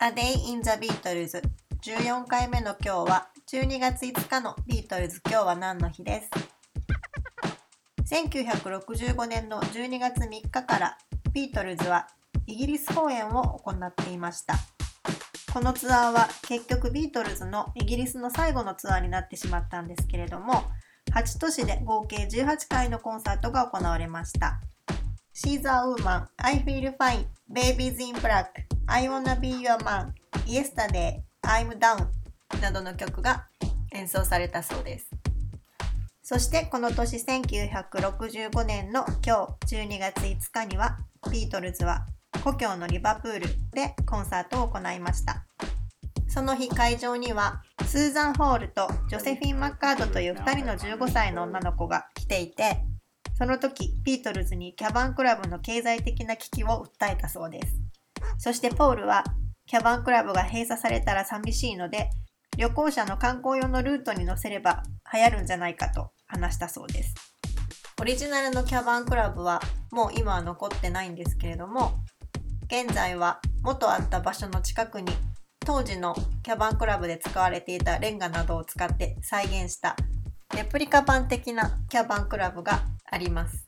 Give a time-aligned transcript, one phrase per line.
[0.00, 1.42] A Day in the Beatles
[1.82, 5.20] 14回目の今日は12月5日のビートルズ。
[5.26, 6.30] 今日は何の日です
[8.14, 10.98] ？1965年の12月3日から
[11.32, 12.06] ビートルズは
[12.46, 14.54] イギリス公演を行っていました。
[15.52, 20.62] このツアーは結局ビートルズのイギリスの最後のツアーになってしまったんですけれども
[21.12, 24.60] 8都市で合計18回のコンサートが行われました。
[25.34, 28.46] She's a woman, I feel fine, Babies in black,
[28.90, 30.14] I wanna be your man,
[30.46, 32.06] Yesterday, I'm down
[32.62, 33.46] などの曲が
[33.92, 35.10] 演奏されたそうです。
[36.22, 40.96] そしてこの年1965年の今日12月5日には
[41.30, 42.06] ビートルズは
[42.42, 45.44] 故郷のリバプールでコンサートを行いました。
[46.26, 52.82] その日会場にはスーザン・ホールとジョセフィン・マッカードという2人の15歳の女の子が来ていて
[53.36, 57.87] その時ビートルズにキャバンクラブの経済的な危機を訴えたそうです。
[58.38, 59.24] そしてポールは
[59.66, 62.10] キャバンクラブが閉鎖されたら寂しいので
[62.56, 67.14] 旅行者の観光用のルートに載せれば流行るんじゃないかと話したそうです。
[68.00, 69.60] オリジナルのキャバンクラブは
[69.90, 71.94] もう今は残ってないんですけれども
[72.66, 75.12] 現在は元あった場所の近くに
[75.60, 79.96] 当時のキャバンクラブで使われていたレンガなどを使って再現した
[80.56, 83.67] レプリカ版的なキャバンクラブがあります。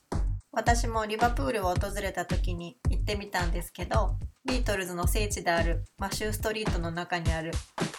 [0.53, 7.53] 私もリバプールを訪れた時に行ってみたんですけどビートルズの聖地であるマシューストリートの中にある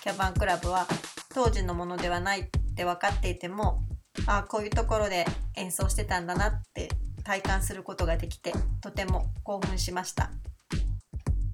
[0.03, 0.85] キャバンクラブは
[1.33, 3.83] 当時のものではないって分かっていても
[4.27, 6.89] ああこういうところで演奏してたんだなって
[7.23, 10.31] 体感することができてとても興奮しました。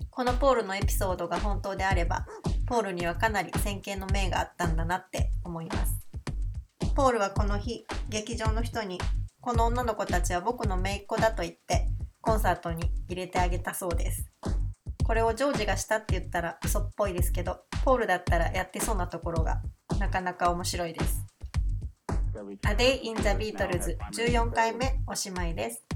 [0.10, 2.26] このポールのエピソードが本当であれば
[2.66, 6.08] ポールにはかなり先見の明があったんだなって思います。
[6.96, 9.00] ポールはこの日劇場の人に
[9.48, 11.88] この女の子たちは僕の姪っ子だと言って
[12.20, 14.30] コンサートに入れてあげたそうです。
[15.06, 19.62] これをジョージがしたって言ったら嘘っぽいですけどポールだったらやってそうなところが
[20.00, 21.26] なかなか面白いです。
[22.36, 25.87] A Day in the Beatles 14回目おしまいです